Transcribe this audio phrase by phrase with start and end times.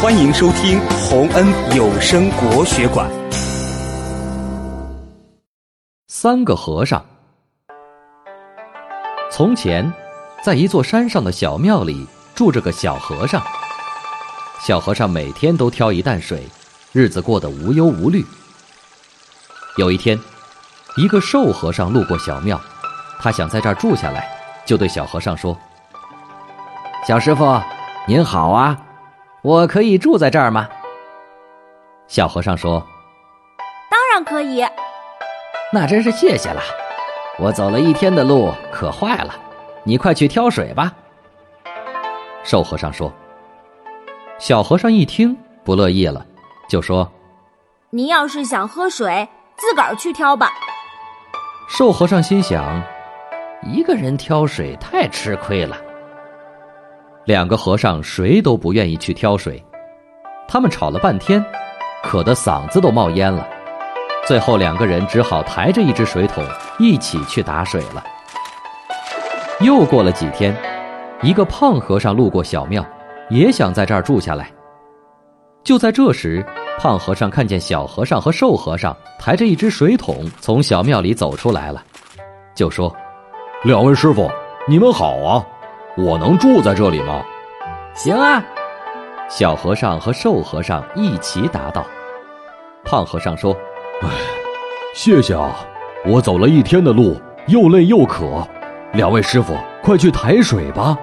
[0.00, 3.10] 欢迎收听洪恩有声国学馆。
[6.06, 7.04] 三个和尚。
[9.28, 9.92] 从前，
[10.40, 13.42] 在一座山上的小庙里住着个小和尚。
[14.60, 16.46] 小和尚每天都挑一担水，
[16.92, 18.24] 日子过得无忧无虑。
[19.78, 20.16] 有一天，
[20.96, 22.60] 一个瘦和尚路过小庙，
[23.18, 24.30] 他想在这儿住下来，
[24.64, 25.58] 就对小和尚说
[27.04, 27.60] ：“小师傅，
[28.06, 28.78] 您好啊。”
[29.42, 30.68] 我可以住在这儿吗？
[32.06, 32.84] 小和尚说
[33.90, 34.66] ：“当然可以。”
[35.72, 36.60] 那真是谢谢了。
[37.38, 39.34] 我走了一天的路，渴坏了，
[39.84, 40.92] 你快去挑水吧。
[42.42, 43.12] 瘦和尚说。
[44.38, 46.24] 小和尚一听不乐意了，
[46.68, 47.10] 就说
[47.90, 50.52] ：“您要是想喝水，自个儿去挑吧。”
[51.68, 52.82] 瘦和尚心想
[53.62, 55.76] ：“一个人挑水太吃亏了。”
[57.28, 59.62] 两个和尚谁都不愿意去挑水，
[60.48, 61.44] 他们吵了半天，
[62.02, 63.46] 渴得嗓子都冒烟了。
[64.26, 66.42] 最后两个人只好抬着一只水桶
[66.78, 68.02] 一起去打水了。
[69.60, 70.56] 又过了几天，
[71.20, 72.82] 一个胖和尚路过小庙，
[73.28, 74.50] 也想在这儿住下来。
[75.62, 76.42] 就在这时，
[76.78, 81.84] 胖和尚看见小和尚和瘦和尚抬着一只水桶从小庙里走出来了，
[82.54, 82.90] 就说
[83.64, 84.30] ：“两位师傅，
[84.66, 85.44] 你们好啊！”
[86.00, 87.24] 我能住在这里吗？
[87.92, 88.40] 行啊，
[89.28, 91.84] 小和尚和瘦和尚一起答道。
[92.84, 93.52] 胖和尚说
[94.02, 94.08] ：“哎，
[94.94, 95.56] 谢谢啊！
[96.06, 98.46] 我走了一天的路，又累又渴，
[98.92, 100.96] 两位师傅快去抬水吧。”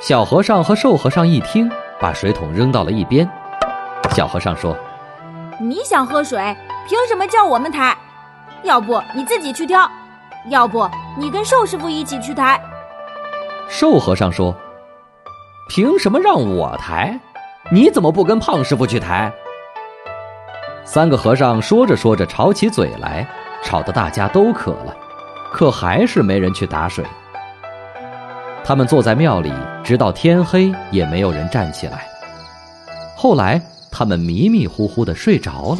[0.00, 3.28] 小和尚和瘦和尚一听，把水桶扔到了一边。
[4.12, 4.74] 小和尚说
[5.60, 6.56] ：“你想喝水，
[6.88, 7.94] 凭什么叫我们抬？
[8.62, 9.86] 要不你自己去挑，
[10.48, 12.58] 要不你跟瘦师傅一起去抬。”
[13.68, 14.54] 瘦和尚说
[15.68, 17.18] ：“凭什么让我抬？
[17.70, 19.32] 你怎么不跟胖师傅去抬？”
[20.84, 23.26] 三个和尚说着说着吵起嘴来，
[23.62, 24.94] 吵得大家都渴了，
[25.52, 27.04] 可还是没人去打水。
[28.62, 29.52] 他们坐在庙里，
[29.82, 32.06] 直到天黑也没有人站起来。
[33.16, 33.60] 后来
[33.90, 35.78] 他们迷迷糊糊的睡着了。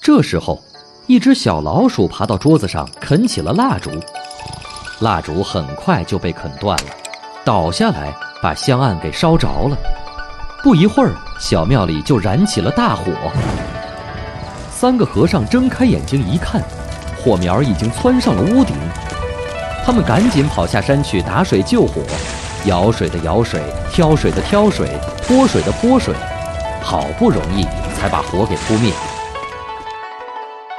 [0.00, 0.60] 这时候，
[1.06, 3.90] 一只小老鼠爬到桌子上啃起了蜡烛。
[5.02, 6.84] 蜡烛很快就被啃断了，
[7.44, 9.76] 倒下来把香案给烧着了。
[10.62, 13.12] 不一会儿，小庙里就燃起了大火。
[14.70, 16.62] 三个和尚睁开眼睛一看，
[17.18, 18.76] 火苗已经窜上了屋顶。
[19.84, 22.00] 他们赶紧跑下山去打水救火，
[22.64, 24.88] 舀水的舀水，挑水的挑水，
[25.26, 26.14] 泼水的泼水，
[26.80, 27.64] 好不容易
[27.96, 28.92] 才把火给扑灭。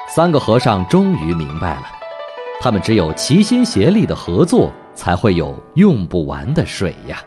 [0.08, 1.82] 三个和尚终于明白了。
[2.64, 7.22] 他们只有齐心协力的合作，才会有用不完的水呀。